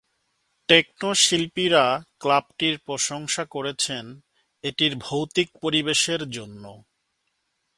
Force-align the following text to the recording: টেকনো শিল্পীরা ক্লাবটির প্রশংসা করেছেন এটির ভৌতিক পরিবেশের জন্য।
টেকনো 0.69 1.09
শিল্পীরা 1.15 1.85
ক্লাবটির 2.19 2.75
প্রশংসা 2.85 3.43
করেছেন 3.45 4.05
এটির 4.63 4.93
ভৌতিক 4.97 5.49
পরিবেশের 5.61 6.21
জন্য। 6.29 6.63